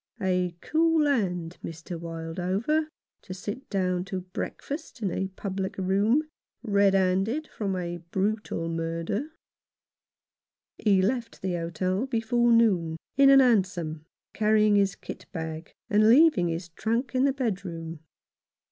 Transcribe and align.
A 0.19 0.55
cool 0.61 1.05
hand, 1.05 1.59
Mr. 1.63 1.95
Wildover, 1.95 2.87
to 3.21 3.33
sit 3.35 3.69
down 3.69 4.03
to 4.05 4.21
breakfast 4.21 4.99
in 5.03 5.11
a 5.11 5.27
public 5.27 5.77
room, 5.77 6.23
red 6.63 6.95
handed 6.95 7.47
from 7.49 7.75
a 7.75 7.97
brutal 8.09 8.67
murder. 8.67 9.29
He 10.79 11.03
left 11.03 11.43
the 11.43 11.53
hotel 11.53 12.07
before 12.07 12.51
noon, 12.51 12.97
in 13.15 13.29
a 13.29 13.37
hansom, 13.37 14.07
carrying 14.33 14.75
his 14.75 14.95
kit 14.95 15.27
bag, 15.31 15.71
and 15.87 16.09
leaving 16.09 16.47
his 16.47 16.69
trunk 16.69 17.13
in 17.13 17.27
his 17.27 17.35
bedroom. 17.35 17.99